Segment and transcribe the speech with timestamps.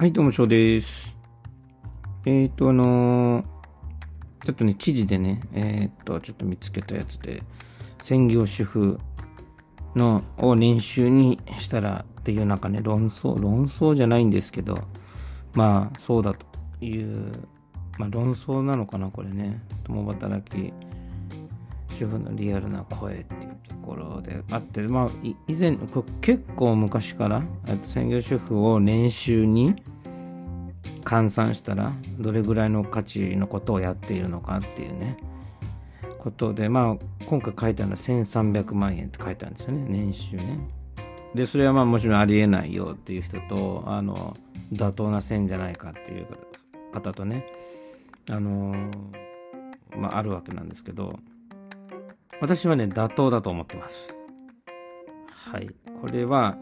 [0.00, 1.14] はい、どうも、翔です。
[2.24, 3.44] えっ、ー、と、あのー
[4.46, 7.42] ちょっとね、記事でね、えっ、と、ちょっと見つけたやつで、
[8.02, 8.98] 専業主婦
[9.94, 14.78] の、を年収にしたらっていうなんかね、論争、論争じゃないんですけど、
[15.52, 16.46] まあ、そうだと
[16.82, 17.32] いう、
[17.98, 19.60] まあ、論争なのかな、これね。
[19.84, 20.72] 共働き
[21.98, 25.76] 主婦のリアルな声っていうところであって、まあ、以前、
[26.22, 27.42] 結構昔から、
[27.82, 29.74] 専業主婦を年収に
[31.04, 35.16] 換算したら、どれぐらいの価値のことをやっているのかっていうね、
[36.18, 40.58] ことで、まあ、今回書いてあるのは1300万円って書いてあるんですよね、年収ね。
[41.34, 44.36] で、それはまあもちろんありえないよっていう人と、あの、
[44.72, 46.26] 妥当な線じゃないかっていう
[46.92, 47.46] 方とね、
[48.28, 48.90] あの、
[49.96, 51.18] まああるわけなんですけど、
[52.40, 54.16] 私はね、妥当だと思ってます。
[55.50, 55.70] はい。
[56.00, 56.56] これは、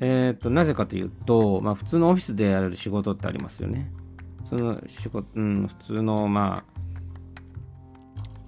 [0.00, 3.90] えっ、と、なぜかというと、まあ、普通のオフィスでやれる仕事ってありますよね。
[4.48, 6.74] その仕事、うん、普通の、まあ、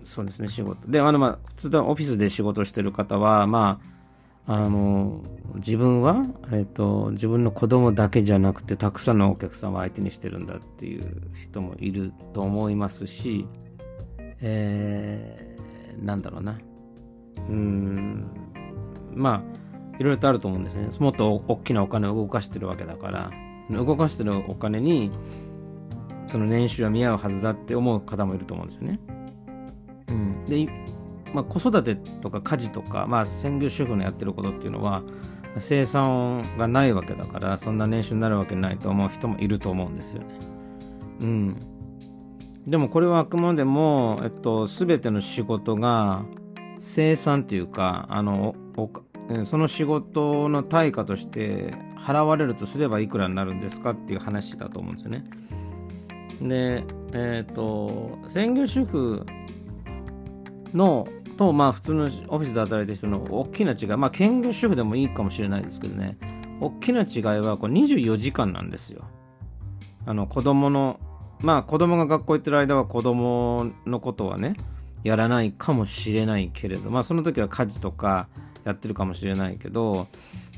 [0.04, 0.88] そうですね、仕事。
[0.88, 3.80] で、あの、まあ、普通のオフィスで仕事してる方は、ま
[4.46, 5.24] あ、あの、
[5.56, 13.46] 自分は、えっ、と、自分の子供だけじゃなくて、たくさんのお客さんを相手にしてるんだっていう人もいると思いますし、
[14.40, 16.58] えー、なんだろうな。
[17.48, 18.26] うん、
[19.12, 19.65] まあ、
[19.98, 20.88] いろいろとあると思うんですね。
[20.98, 23.30] もっと大きなお金を動かしてるわけだから、
[23.66, 25.10] その動かしてるお金に、
[26.26, 29.00] その年収は見合うはずだって思う方もいると思うんですよね。
[30.08, 30.44] うん。
[30.46, 30.68] で、
[31.32, 35.02] まあ、子育てとか家事とか、まあ、専業主婦のやってることっていうのは、
[35.58, 40.26] 生産がないわけだから、そんな年収になるわけないと思う人もいると思うんですよね。
[41.20, 41.56] うん。
[42.66, 46.24] でもこれはあくまでも、えっと、すべての仕事が
[46.78, 48.90] 生産っていうか、あの、お
[49.44, 55.24] その仕事の対価として払われるとすればいくらになるんですかっていう話だと思うんですよね。
[56.40, 59.26] で、えっ、と、専業主婦
[60.72, 66.16] のと、まあ普通のオフィスで働いてる人の大きな違い、まあ兼業主婦でもいいかもしれないですけどね、
[66.60, 69.04] 大きな違いはこれ24時間なんですよ。
[70.06, 70.98] あの子供の、
[71.40, 74.54] まあ子供が学校行ってる間は子供のことはね、
[75.04, 78.28] やらないかもしれないけれど、まあその時は家事とか
[78.66, 80.08] やってるかもしれないけど、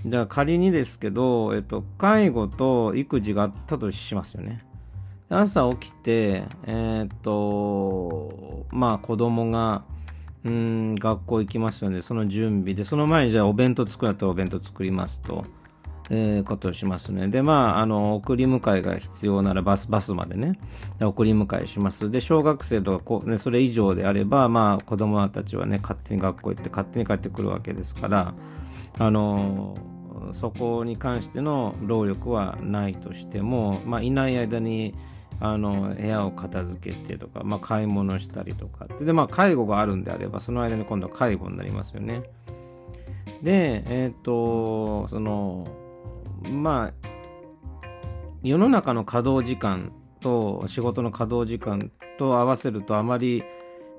[0.05, 4.65] じゃあ仮にですけど、えっと、介護と育児があったとしますよね。
[5.29, 9.85] 朝起きて、えーっと、まあ子供が、
[10.43, 12.01] うん、学校行きますよね。
[12.01, 15.45] その準備で、その前にじゃあお弁当作るったらお弁当作りますと。
[16.11, 17.29] えー、ことをしますね。
[17.29, 20.59] で、まあ、あの、送り迎えが必要ならバス、バスまでね、
[21.01, 22.11] 送り迎えします。
[22.11, 28.35] で、小学生とかこう、ね、それ以上であれば、まあ、子供たちはね、勝手に学校行って勝手に帰ってくるわけですから、
[28.99, 29.77] あの、
[30.33, 34.95] そこに関しての労力はないとしても、まあ、いない間に、
[35.41, 38.87] あの、部屋を片付けてとか、まあ、買い物したりとか。
[39.01, 42.23] で、まあ、介護があるんであれば、その間に今度は介護になりますよね。
[43.43, 45.67] で、えっ、と、その、
[46.51, 47.09] まあ、
[48.43, 53.43] 世の中の稼働時間と仕事の稼働時間と合わせるとあまり、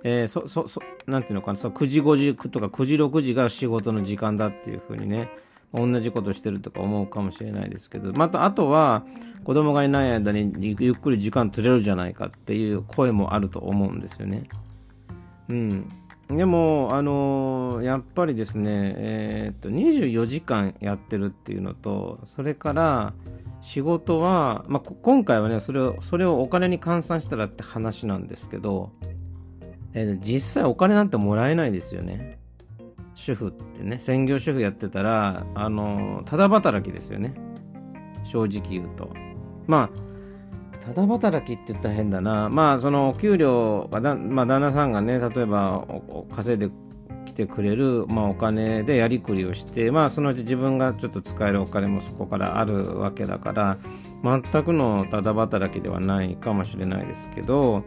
[0.03, 5.29] えー、そ、そ、そ、なんていうのかな、そう9時5時とか9時6時が仕事の時間だっていうふうにね、
[5.73, 9.05] 同じことしてるとか思うかもしれないですけど、またあとは
[9.43, 14.43] 子供がいない間にゆっくり時間取れるじゃないかっていう声もあると思うんですよね。
[15.49, 15.89] うん。
[16.29, 23.13] でも、あのーやっぱりですね、えーっと、24時間やってるっていうのと、それから、
[23.61, 28.91] 仕事は、まあ、今回はね、それを、それをお金に換算したらって話なんですけど、
[29.93, 32.37] えー実際お金なんてもらえないですよね。
[33.15, 37.33] 主婦ってね、専業主婦やってたら、あのただ働きですよね。
[38.23, 39.09] 正直言うと。
[39.65, 40.08] まあ、
[40.85, 42.49] ただ働きって言ったら変だな。
[42.49, 45.85] まあ、そのお給料がだ、まあ、旦那さんがね、例えば
[46.33, 46.73] 稼いで
[47.25, 53.77] きてくれる、まあ、お金でやりくりをして、まあ、そのうち自分がちょっと使えるお金もそこからあるわけだから、
[54.23, 57.83] 全くのただ働きではないかもしれないですけど、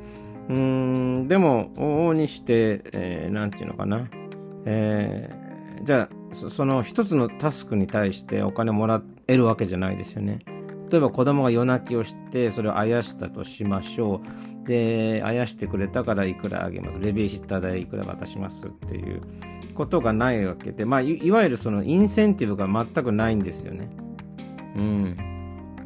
[0.49, 4.09] うーん、でも、往々にして、えーなんていうのかな。
[4.65, 5.43] えー
[5.83, 10.39] じゃあ、そその一つのタスクに対してお金もらえるわけじゃないですよね。
[10.93, 14.21] 例えば子供が夜泣きをしてそれをあやしたとしましょ
[14.65, 14.67] う。
[14.67, 16.99] であやしてくれたからいくらあげます。
[16.99, 19.23] ベビーシッター代いくら渡しますっていう
[19.75, 23.89] ことがないわけでまあいいわゆるそのインセンティブが全くないんですよね。
[24.77, 25.17] うん。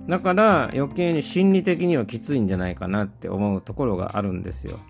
[0.08, 4.80] だから余計に心理的にはきついんじゃないかなって思うところがあるんですよ。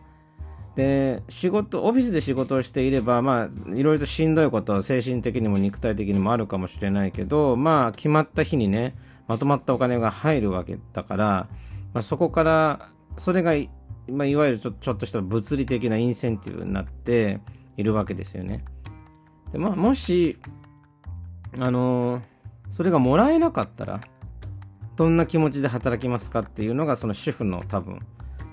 [0.77, 8.95] で仕事オフィスで仕事をしていればまあいろいろとしんどいことは精神的にも肉体的にもあるかもしれないけどまあ決まった日にね
[9.29, 11.49] まとまったお金が入るわけだから、
[11.93, 13.55] まあ、そこからそれが
[14.09, 17.41] まあ、いわゆるちょちょっとした物理的なインセンティブになって
[17.77, 18.65] いるわけですよね。
[19.53, 20.39] でまあ、もし、
[21.59, 22.23] あのー、
[22.71, 24.01] それがもらえなかったら、
[24.97, 28.01] どんな気持ちで働きますかっていうのがその主婦の多分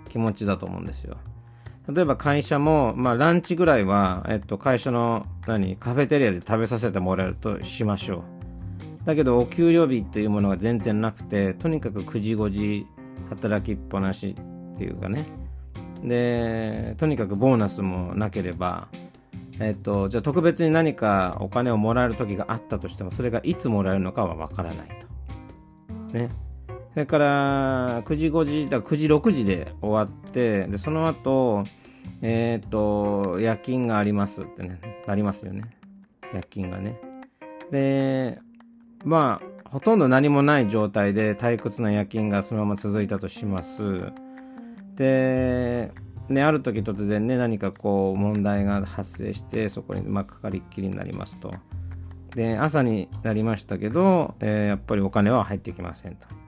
[0.10, 1.18] 気持ちだと思うんですよ。
[1.88, 8.32] 例えば会社も、まあランチぐらいは、えっと会社の何、カフェテリアで食べさせてもらえるとしましょう。
[9.05, 12.88] だけどお給料日というものが全然なくて、とにかく9時5時
[13.29, 14.35] 働きっぱなし
[14.73, 15.27] っていうかね。
[16.03, 18.88] で、とにかくボーナスもなければ、
[19.59, 26.17] えっと、じゃあ特別に何かお金をもらえる時があったとしても、それがいつもらえるのかはわからないと。
[26.17, 26.29] ね。
[26.94, 31.63] それから、9時5時、だ9時6時で終わって、で、その後、
[32.21, 35.63] えっ、と、夜勤がありますってね、なりますよね。
[36.33, 37.00] 夜勤がね。
[37.71, 38.39] で、
[39.03, 44.11] まあ、ほとんど何もない状態で退屈な夜勤がそのまま続いたとします。
[44.95, 45.91] で、
[46.29, 51.53] ね、ある時突然ね、何かこう問題が発生して、そこにまあかかりっきりになりますと。
[52.35, 56.43] で、朝になりましたけど、えー、やっぱりお金は入ってきませんと。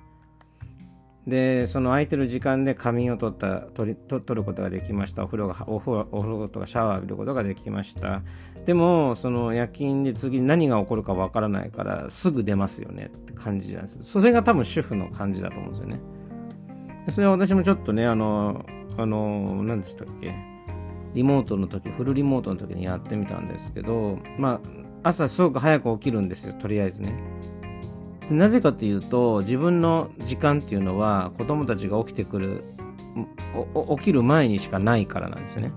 [1.28, 5.24] で、その空いてる時間で仮眠を取った取り取ることができました。
[5.24, 8.22] お風呂がお風呂お風呂とかシャワー浴びることができました。
[8.66, 13.98] でも、その夜勤で次何が起こるかわからないから、すぐ出ますよねって感じなんです。
[14.02, 16.00] それが多分主婦の感じだと思うんですよね。
[17.10, 18.66] それは私もちょっとね、あの、
[18.98, 20.34] あの、何でしたっけ、
[21.14, 27.14] リモートの時、フルリモートの時にやってみたんですけど、まあ、朝すごく早く起きるんですよ、とりあえずね。
[28.30, 32.64] なぜかというと自分の時間っていうのは子供たちが起きてくる
[33.98, 35.72] 起きる前にしかないからなんですよね。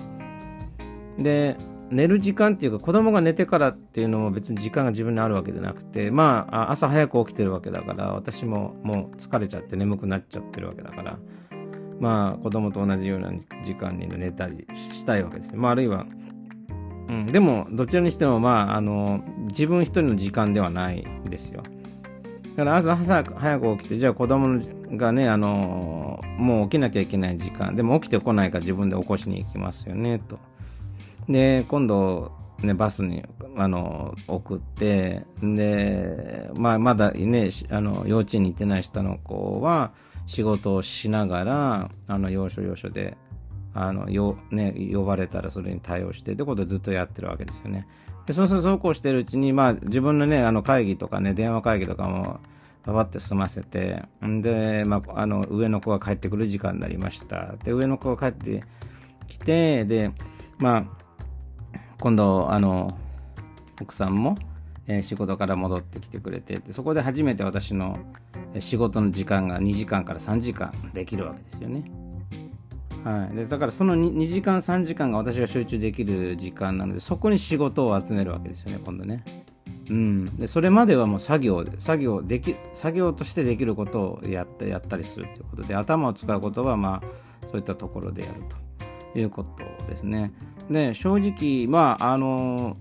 [1.18, 1.56] で
[1.90, 11.18] 寝る時間っていうか子供が寝てからっていうのも別に時間が自分にあるわけじゃなくてまあ朝早く起きてるわけだから私ももう疲れちゃって眠くなっちゃってるわけだから
[11.98, 13.32] まあ子供と同じような
[13.64, 15.58] 時間に寝たりしたいわけですね。
[15.58, 16.06] まああるいは
[17.08, 21.62] うん、でもどちらにしてもまああの自分一人の時間ではないですよ。
[22.58, 24.60] から朝早く起きて、じゃあ子供
[24.96, 30.40] がね、あのもう起きなきゃいけない時間、でも起きてこないから自分で起こしに行きますよね、と。
[31.28, 33.22] で、今度、ね、バスに、
[33.56, 39.92] あの、送って、で、まあ、まだね、あの、幼稚園に行ってない下の子は、
[40.26, 43.16] 仕事をしながら、あの、要所要所で、
[43.72, 47.86] あの、よ、ね、呼ばれたらそれに対応して、ってことをずっとやってるわけですよね。
[48.28, 52.40] で、そうするとそうこうしてるうちに、まあ、自分のね、あの会議とかね、電話会議とかも、
[52.84, 57.54] パパって済ませて、で、まあ、あの、上の子が帰ってくる時間になりました。
[57.64, 58.64] で、上の子が帰って
[59.28, 60.10] きて、で、
[60.58, 60.84] まあ、
[61.98, 62.98] 今度、あの、
[63.80, 64.36] 奥さんも、
[64.86, 67.98] えー、仕事から戻ってきてくれてそこで初めて私の
[68.58, 72.07] 仕事の時間が2時間から3時間できるわけですよね。
[73.04, 79.24] はい、でだからその 2, 2時間3時間が私が集中できる時間なのでそこに仕事を集めるわけですよね今度ね。
[79.90, 88.34] うん、でそれまではもう作業作業でき作業としてできることをやってやったりするということで頭を使うことはまあそういったところでやる
[89.14, 90.32] ということですね。
[90.70, 92.76] で正直まああの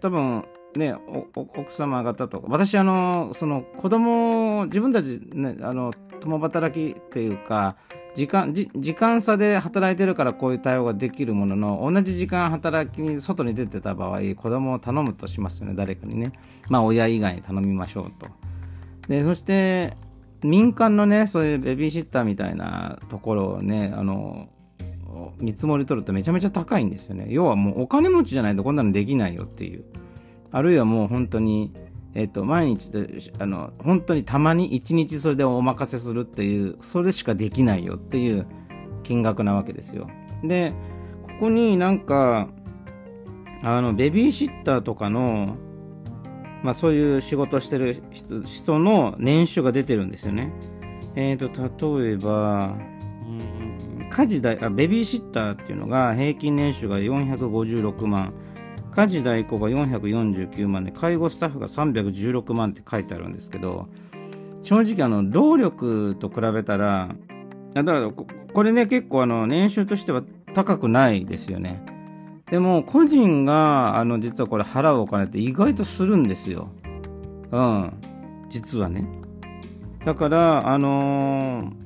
[0.00, 0.44] 多分
[0.74, 0.96] ね
[1.34, 7.76] 奥様方とか私あのその子供自分たちねあの共働きっていうか
[8.16, 16.32] 時間時間差で働いてるからこういう対応ができるものの同じ時間働きに外に出てた場合子供を頼むとしますよね誰かにね。
[16.70, 18.26] まあ親以外に頼みましょうと。
[19.06, 19.98] でそして
[20.42, 24.48] 民間のねそういうベビーシッターみたいなところをねあの
[25.38, 27.26] 見積もり取るとめちゃめちゃ高いんですよね。
[27.28, 29.84] 要はもうお金持ちじゃないとこんなのできないよっていう。
[30.52, 31.74] あるいはもう本当に
[32.16, 33.06] えっ、と、毎日で、
[33.38, 38.46] あの、本当にたまに一日それでお任せするっていう、それしかできないよっていう
[39.02, 40.08] 金額なわけですよ。
[40.42, 40.72] で、
[41.24, 42.48] ここになんか、
[43.62, 45.58] あの、ベビーシッターとかの、
[46.62, 48.02] まあそういう仕事してる
[48.46, 50.54] 人の年収が出てるんですよね。
[51.16, 52.78] えっ、ー、と、例えば、
[54.08, 58.32] 家事代あ、ベビーシッターっていうのが平均年収が456万。
[58.96, 63.88] 家事代行が449万で、介護スタッフが316万って書いてあるんですけど、
[64.62, 67.10] 正直あの、労力と比べたら、
[67.74, 70.22] だからこれね、結構あの、年収としては
[70.54, 71.84] 高くないですよね。
[72.50, 76.70] でも、個人が、あの、実はこれ払うお金って意外とするんですよ。
[77.50, 77.92] うん。
[78.48, 79.06] 実はね。
[80.06, 81.85] だから、あのー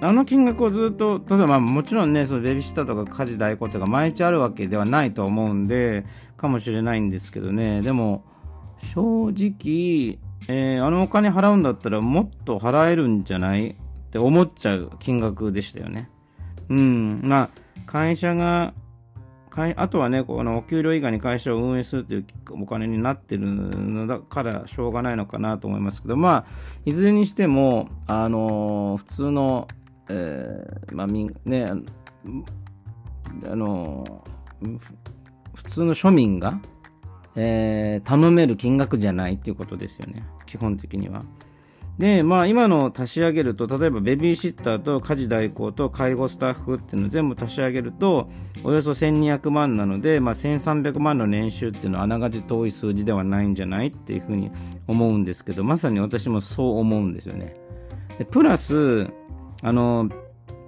[0.00, 6.04] あの金額をずっと、例えばもちろんね、そのベビーシッターとか家事代行とか毎日あるわけではないと思うんで、
[6.36, 8.24] かもしれないんですけどね、でも、
[8.78, 13.70] 正直、えー、あのお金払うんだったらもっと払えるんじゃない？
[13.70, 13.74] っ
[14.10, 16.10] て思っちゃう金額でしたよね。
[16.68, 17.20] うん。
[17.24, 17.50] まあ、
[17.86, 18.74] 会社が、
[19.76, 26.52] あとはね、このお給料以外に会社を運営するというお金になってるのだからしょうがないのかなと思いますけど、まあ、
[26.84, 29.68] いずれにしても、あのー、普通の、
[30.08, 31.66] えー、まあ、みね、
[33.46, 34.24] あの、
[35.54, 36.60] 普通の庶民が、
[37.36, 40.24] えー、頼める金額じゃないっていうことですよね。
[40.46, 41.24] 基本的には。
[41.98, 48.28] で、まあ今の足し上げると、例えばベビーシッターと家事代行と介護スタッフっていうのを全部足し上げると、
[48.64, 54.50] およそ1200万なので、まあ1300万の年収っていうのはあながち遠い数字ではないんじゃないっていうふうに
[54.88, 57.56] 思うんですけど、まさに私もそう思うんですよね。
[58.18, 59.08] でプラス、
[59.64, 60.10] あの、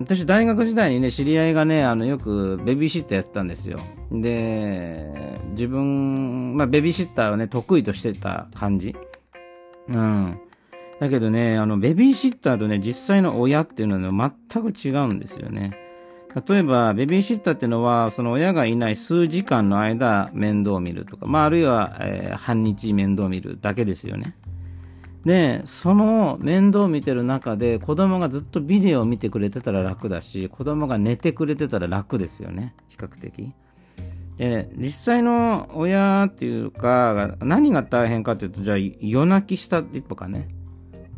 [0.00, 3.78] 私大学時代にね、知り合いがね、あの、よくベビーシッターやってたんですよ。
[4.10, 8.96] で、自分、まあベビーシッターはね、得意としてた感じ。
[9.88, 10.38] うん。
[10.98, 15.76] だけどね、あの、ベビーシッターとね、実際の親っていうのは全く違うんですよね。
[16.48, 24.36] 例えば、ベビーシッターっていうのは、その親がいない数時間の間、面倒を見るとか、まあ、あるいは、えー、半日面倒を見るだけですよね。
[25.26, 32.74] で、その面倒を見てる中で、子供がずっとビデオを見てくれてたら楽だし、子供が寝てくれてたら楽ですよね。
[32.88, 33.52] 比較的。
[34.38, 40.48] で、実際の親っていうか、何が大変かっていうと、じゃあ、夜泣きしたとかね。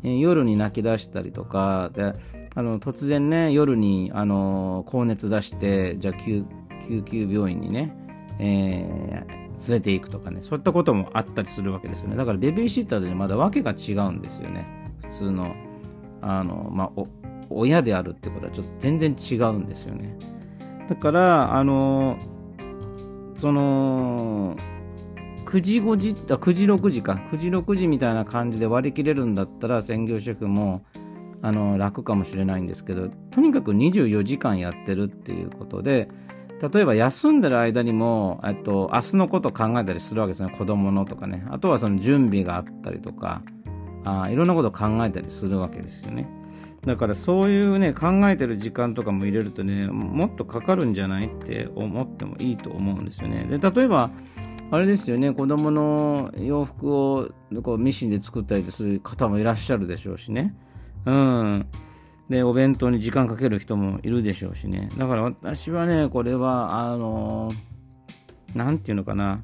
[0.03, 2.15] 夜に泣き出したりとかで
[2.55, 6.45] あの突然ね夜にあの高熱出してじゃあ救
[7.05, 7.93] 急病院にね、
[8.39, 12.17] え、連れていくとかねそういったこともあったりするわけですよね。
[12.17, 14.67] だからベビーシッターで、まだ訳が違うんですよね。
[15.03, 15.55] 普通の
[16.21, 17.03] あの、まあ、
[17.51, 20.17] 親であるってことはちょっと全然違うんですよね。
[20.89, 22.19] だからあの
[23.39, 24.57] その
[25.45, 27.21] 9時5時あ9時6時か。
[27.33, 30.83] 9時6時みたいな感じで割り切れるんだったら専業主婦も
[31.43, 36.09] あの楽かもしれないんですけどとにかく24時間やってるっていうことで
[36.61, 40.51] 例えば休んでる間にも、えっと、明日のこと考えたりするわけですね。
[40.57, 41.47] 子供のとかね。
[41.51, 43.43] あとはその準備があったりとか。
[44.05, 46.29] あいろんなこと考えたりするわけですよね。
[46.85, 53.45] だからそういうね考えてる時間とかも入れるとねもっとかかるんじゃないって思ってもいいと思うんですよね。
[53.45, 54.11] で例えば
[54.71, 57.29] あれですよね、子供の洋服を
[57.63, 60.55] こうミシンで作ったりする方もいらっしゃるでしょうしね。
[61.07, 61.67] うん。
[62.29, 64.91] で、お弁当に時間かける人もいるでしょうしね。
[64.97, 67.53] だから私はね、これは、あの
[68.55, 69.43] なんていうのかな。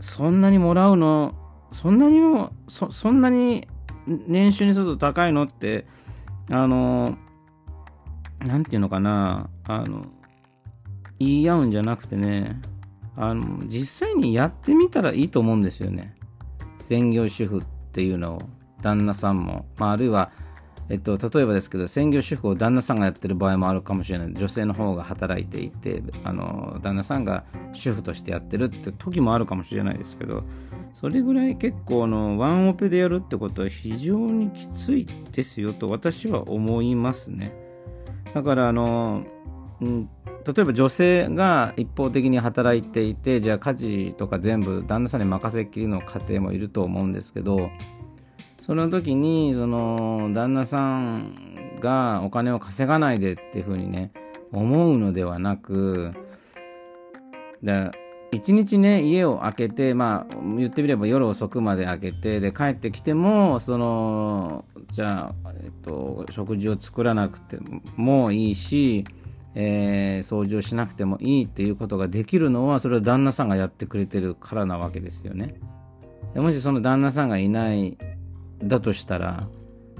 [0.00, 1.34] そんなにもらうの、
[1.72, 3.68] そんなにも、そそんなに
[4.06, 5.86] 年収にすると高いのって、
[6.50, 7.16] あの
[8.40, 9.48] なんていうのかな。
[9.64, 10.06] あの、
[11.18, 12.60] 言い合うんじゃなくてね、
[13.16, 16.14] あの実際にやってみたらいいと思うんですよね
[16.76, 18.42] 専業主婦っていうのを
[18.80, 20.32] 旦那さんも、まあ、あるいは、
[20.88, 24.34] えっと、例えばですけど専業主婦を旦那さんがやってる場合もあるかもしれない。
[24.34, 30.44] 女性の方が働いていてあの旦那さんが主婦としてやってるって時もあるかもしれないですけど
[30.92, 37.52] それぐらい結構のワンオペでやるってことは非常にきついですよと私は思いますね。
[38.34, 39.24] だからあの、
[39.80, 40.08] うん
[40.44, 47.70] 例えば女性が一方的に働いていてじゃあ家事とか全部旦那さんに任せっきりの家庭もいると思うんですけど
[48.62, 54.12] その時にその旦那さんがお金を稼がないでっていうふうにね
[54.52, 56.12] 思うのではなく
[58.30, 67.58] 一日ね家を開けてまあ言ってみれば夜遅くまで開けてで帰ってきてもそのじゃあ、えっと、食事を作らなくて
[67.96, 69.04] もいいし
[69.54, 75.56] えー、掃除をしなくてもいいっていうことができるのはそれは旦那さんがやってくれてるからなわけですよね。
[76.32, 77.98] でもしその旦那さんがいない
[78.62, 79.48] だとしたら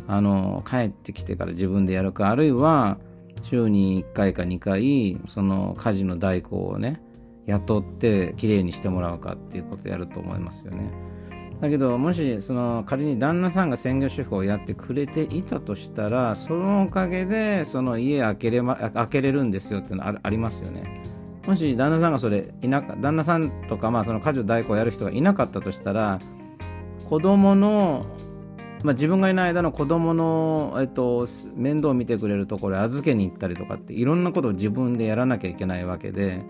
[0.07, 2.99] あの帰ってきてから自分でやるかあるいは
[3.43, 7.01] 週に1回か2回その家事の代行をね
[7.47, 10.93] 雇ってきれいにしてもらうかっていうことをやると思いますよね。
[11.61, 21.05] だけどもしその仮に旦那さんが専業主婦をやってくれていたとしたらそのおかげでその家開けれ,、ま、開けれるんですよっていうのはありますよね。
[21.47, 26.21] もし旦那さんがそれいなか旦那さんとかまあその家事代行をやる人がいなかったとしたら
[27.09, 28.07] 子供の
[28.83, 36.43] まあ、自分がいない間の子供の、えっと、面倒を見てくれるところ預けに行ったりとかっていろんなことを自分でやらなきゃいけないわけで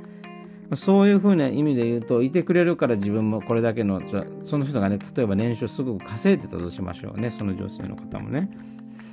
[0.77, 4.01] そういうふうな意味で言うと、いてくれるから自分もこれだけの、
[4.43, 8.49] その人がね、例えば年収すごく稼いでたとしましょうね、その女性の方もね。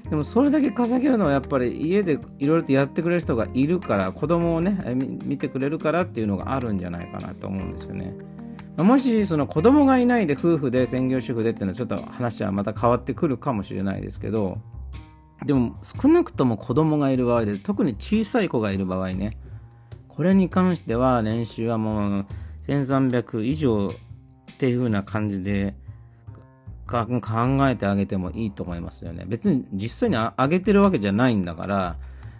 [0.09, 8.15] でもそれだけ稼げるのはやっぱり家でいろいろとやってくれる人がいるから、子供をね、見てくれるからっていうのがあるんじゃないかなと思うんですよね。
[8.83, 14.57] もしその子供がいないで夫婦で専業主婦でっていうのはちょっと話はまた変わってくるかもしれないですけど
[15.45, 19.37] でも少なくとも子供がいる場合で特に小さい子がいる場合ね
[20.07, 22.25] これに関しては年収はもう
[22.63, 25.75] 1300以上っていう風な感じで
[26.85, 29.23] 考えてあげてもいいと思いますよね。
[29.27, 31.97] 別に実際にあげてるわけじゃないんだから、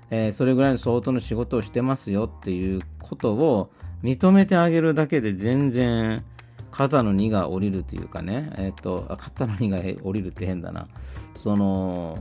[0.09, 3.71] えー、それぐらいの相当の仕事をしてますよっていうことを
[4.03, 6.23] 認めてあげるだけで全然
[6.71, 10.87] 肩の荷が下りるというかね、えっ、と、肩の荷が下りるって変だな。
[11.35, 12.17] その、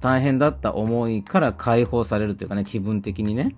[0.00, 3.54] 大変だった思いから解放されるというかね、気分的にね。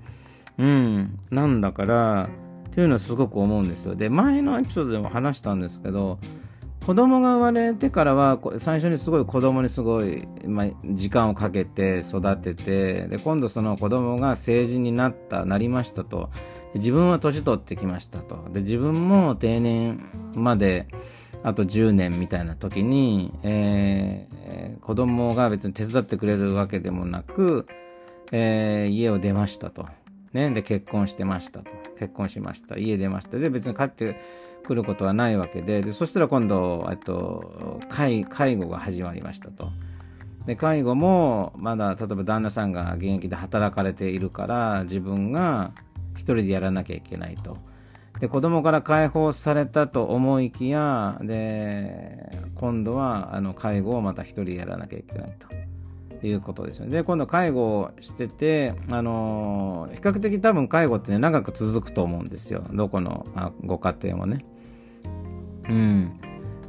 [0.58, 1.18] うん。
[1.30, 2.28] なんだから、
[2.74, 3.94] というのはすごく思うんですよ。
[3.94, 6.18] で、前のエピソードでも話したんですけど、
[6.84, 16.28] 子供が生まれてからは最初にすごい子供にすごい、まあ、時間をかけて育ててで今度その子供が成人になったなりましたと
[16.74, 20.04] 自分は年取ってきましたとで自分も定年
[20.34, 20.88] まで
[21.44, 27.66] あと10年みたいな時に、えー、子供が別に手伝ってくれるわけでもなく、
[28.32, 29.86] えー、家を出ましたと。
[30.32, 31.70] ね、で結婚してましたと。
[31.98, 32.78] 結婚しました。
[32.78, 33.38] 家出ました。
[33.38, 34.18] で、別に帰って
[34.66, 39.70] くることはないわけで、でそしたら今度、えっと、介介護が始まりましたと。
[40.46, 45.72] で、介護も、まだ、例えば旦那さんが現役で働かれているから、自分が
[46.14, 47.56] 一人でやらなきゃいけないと。
[48.20, 55.48] で、子供から解放されたと思いきや、で、今度は、あの、介護をまた一人でやらなきゃいけないと。
[56.26, 56.92] いうことですよね。
[56.92, 62.64] で、今度介護をしてて、あのー、比較的多分介護ってね、長く続くと思うんですよ。
[62.72, 64.44] どこのあご家庭もね。
[65.68, 66.20] うん。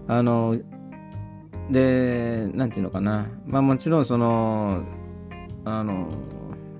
[0.07, 0.57] あの、
[1.71, 3.27] で、なんていうのかな。
[3.45, 4.83] まあもちろんその、
[5.63, 6.09] あの、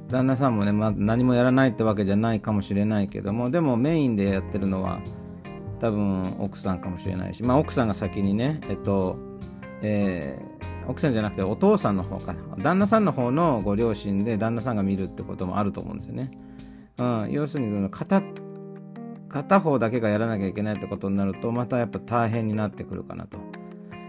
[0.08, 5.00] 旦那さんもね、まあ、何もやらないってわけじゃないかもしれないけども、でもメインでやってるのは、
[5.80, 9.18] 多分奥さんかもしれないし、まあ奥さんが先にね、えっと、
[9.82, 10.56] えー
[10.88, 16.32] 奥さんじゃなくてお父さんの方か旦那さんの方のご両親で旦那さんが見るってこともあると思うんですよね。
[16.98, 18.22] うん、要するに片
[19.28, 23.38] 片方だけがやらなきゃいけないってことになるとまたやっぱ大変になってくるかなと。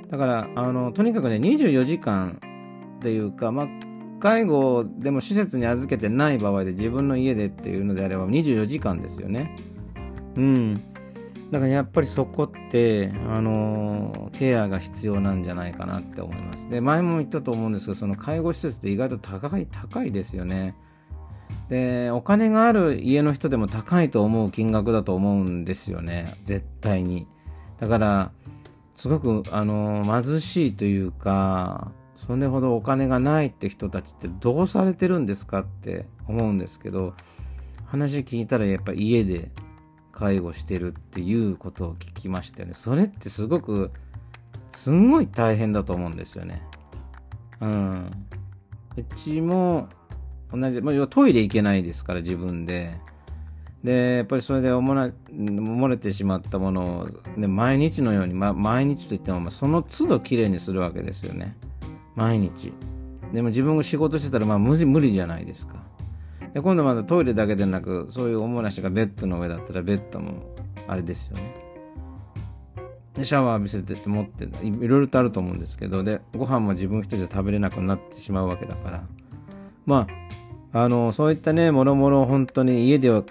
[0.08, 2.40] だからあのとにかくね24時間
[2.98, 3.66] っていうか、まあ、
[4.20, 9.56] 介護でも施設に預けてない場合で自分の家でっていうのであれば24時間ですよね。
[10.36, 10.74] うん。
[11.50, 16.68] だからやっぱりそこって、あのケアが必要なんじゃないかなって思います。
[16.68, 20.74] で、前も言ったと思うんですけど、その介護施設って意外と高い、高いですよね。
[21.68, 26.36] で、お金がある家の人でも高いと思う金額だと思うんですよね。
[26.42, 27.28] 絶対に。
[27.78, 28.32] だから、
[28.96, 37.14] すごく、あの貧しいというか、それほどお金がないって人たちってどうされてるんですかって思うんですけど、
[37.84, 39.52] 話聞いたらやっぱ家で
[40.12, 42.74] 介護してるっていうことを聞きましたよね。
[42.74, 43.92] それってすごく、
[44.70, 46.62] すんごい大変だと思うんですよね。
[47.60, 48.10] うん。
[48.96, 49.88] うちも
[50.50, 52.98] 同じ、まあ、トイレ行けないですから自分で。
[53.84, 61.56] で、やっぱりそれで漏れてしまったものを、ね、毎日のように、ま、毎日といっても、その都度きれいにするわけですよね。
[62.16, 62.72] 毎日。
[63.32, 65.86] でも自分が仕事してたら、まあ無理無理じゃないですか。
[66.56, 70.56] で今度まだトイレだけでなくそういう主な人がベッドの上だったらベッドも
[70.88, 71.54] あれですよね
[73.12, 79.04] でシャワー浴びせてって持っていろいろとあると思うんですけどでご飯も自分一人じゃ食べれなくなってしまうわけだから
[79.84, 80.06] ま
[80.72, 83.22] ああのそういったねもろもろ本当に家では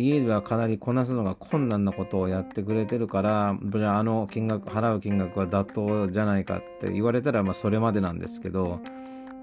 [0.00, 8.80] 家ではかなりこなすのが困難なことをやってくれてるからじゃああの金額払う金額は妥当じゃないかって言われたらまあそれまでなんですけど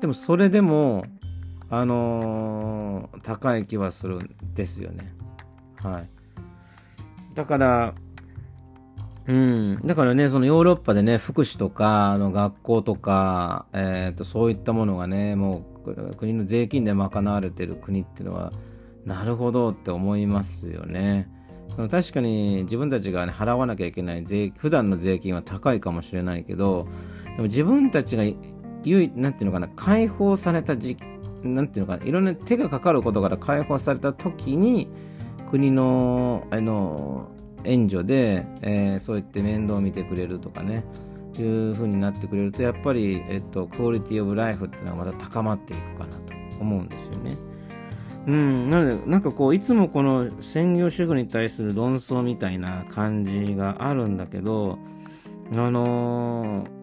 [0.01, 1.05] でもそれでも
[1.69, 5.13] あのー、高い気はするんですよね。
[5.75, 6.09] はい。
[7.35, 7.93] だから、
[9.27, 9.81] うん。
[9.85, 18.53] だからね、そのヨーロッパでね、福祉とか、あの学校とか、え、ー、と、そういったものがね、もう国の税金で賄われてる国っていうのは、
[19.07, 21.29] なるほどって思いますよね。
[21.69, 26.87] その確かに自分たちが、ね、払わなきゃいけない税、普段の税金は高いかもしれないけど、
[27.25, 28.33] でも自分たちが、なん
[29.33, 30.97] ていうのかな、解放された時
[31.41, 34.89] なんていうのかな、いろんな手がかかることから解放された時に、
[35.49, 37.31] 国の、あの、
[37.63, 40.83] 援助で、えー、そうやって面倒を見てくれるとかね、
[41.37, 47.37] いう風になってくれると、やっぱり、えっと、クオリティオブライフっていうのはまた高まっていくかなと思うんですよね。
[48.27, 54.77] うん、なので、なんかこう、いつもこの専業主婦に対する論争みたいな感じがあるんだけど、
[55.55, 56.77] あのー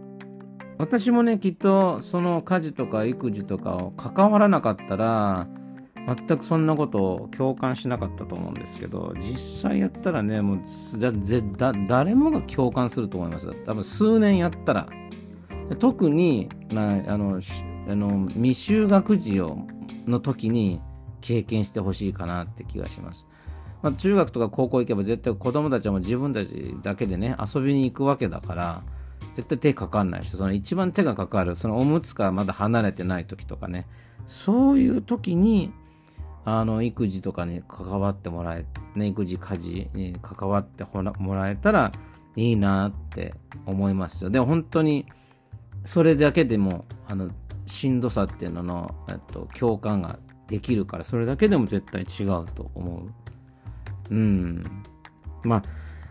[0.77, 5.47] 私もね、きっとその家事とか育児とかを関わらなかったら、
[6.07, 10.59] 全くそんなことを共感しなかったと思うんですけど実際やったらねもう
[10.99, 13.51] だ誰もが共感すると思います。
[13.65, 14.89] 多分数年やったら。
[15.79, 17.41] 特に、まあ、あの
[17.89, 19.67] あの未就学児を
[20.07, 20.83] の時に
[21.25, 23.27] 経験してほしいかなって気がします。
[23.81, 28.83] まあ、中学とか高校行けば絶対子供たちはも自分たちだけでね遊びに行くわけだから
[29.33, 33.87] 絶対手かかんないしその一番手がかかるそのおむつからまだ離れてない時とかね
[34.27, 35.71] そういう時に
[36.47, 40.85] あの育児とかに関わってもらえ、ね、育児家事に関わって
[41.19, 41.93] もらえたら
[42.37, 43.35] いいなって
[43.67, 45.07] 思いますよで本当に
[45.85, 47.31] それだけでもあの
[47.67, 53.03] しんどさっていうのの、えっと、共感ができるからそれだけでも絶対違うと思
[54.11, 54.15] う。
[54.15, 54.63] うん。
[55.43, 55.63] まあ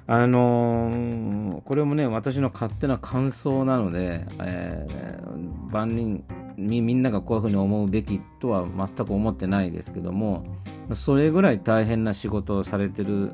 [0.05, 6.25] あのー、これもね私の勝手な感想なので、えー、万人
[6.57, 10.45] みみんながこういうふうに思うべきとは全く思ってないですけども
[10.91, 13.31] それぐらい大変な仕事をされてる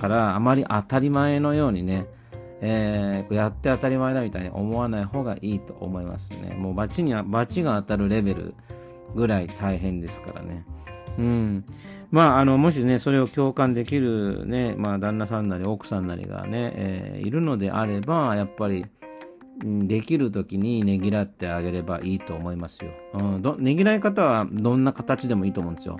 [0.00, 2.06] からあまり当たり前のようにね、
[2.60, 6.54] えー、やって当たり前だみたいに思わない方がいいと思いますね。
[6.54, 8.54] もう罰には罰が当たるレベル
[9.14, 10.64] ぐらい大変ですからね
[11.18, 11.64] うん
[12.10, 18.86] まあ、あのもしね、それを共感できる、ね、まあ、旦那さんなり奥さんなりがね、えー、いるのであれば、やっぱり、
[19.62, 22.90] できる時にねぎらってあげればいいと思いますよ。
[23.14, 25.98] うん、どねぎらい方はどんな形でもいいと思うんですよ。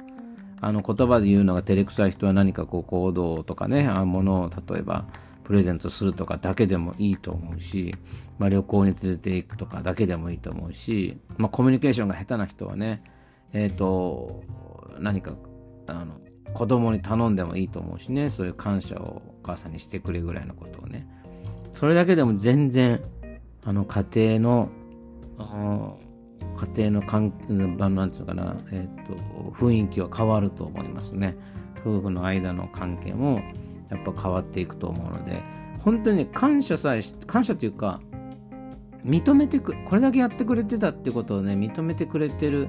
[0.60, 5.06] あの言葉で言うのが照れくさい人は何かこう行動とかね、あものを例えば
[5.44, 7.94] プレゼントするとかだけでもいいと思うし、
[8.38, 13.04] まあ、旅行に連れて行くとかだけでもいいと思うし、まあ、コミュニケーションが下手な人はね、
[13.52, 14.42] え、ー、と、
[14.98, 15.36] 何か
[15.86, 16.18] あの
[16.54, 21.06] 子供に頼んでもいいと思うしね、そういう感謝をお母さんにしてくれぐらいのことをね。
[21.72, 23.02] それだけでも全然
[23.64, 24.70] あの家庭の
[26.56, 29.14] 家庭の関なんていうかな、えーと、
[29.56, 31.36] 雰囲気は変わると思いますね
[31.80, 33.40] 夫婦の間の関係も
[33.94, 35.42] やっぱ変わっていくと思うので
[35.80, 38.00] 本当に感謝さえ感謝というか
[39.04, 42.68] 認めてくこれだけやってくれてたってことをね認めてくれてる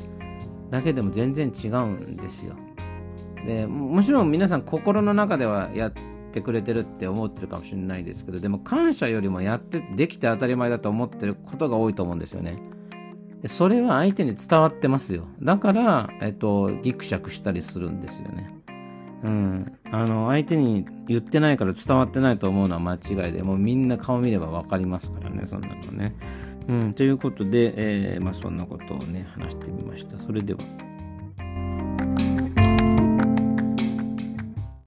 [0.69, 2.55] だけでも全然違うんですよ
[3.45, 5.93] でもちろん皆さん心の中ではやっ
[6.31, 12.59] てくれてるって思ってるかもしれないですけどでも感謝よりもやってできて当たり前だと思ってることが多いと思うんですよね。
[13.47, 15.27] それは相手に伝わってますよ。
[15.41, 18.54] だから、えっと、ギクシャクしたりするんですよね。
[19.25, 19.79] うん。
[19.91, 26.15] あの、相手に言ってないから伝わってないと思うのは間違いで、もうみんな顔見れば分かりますからね、そんなのね。
[26.67, 26.93] うん。
[26.93, 30.19] ということで、えー、まあそんなことをね、話してみました。
[30.19, 30.59] それでは。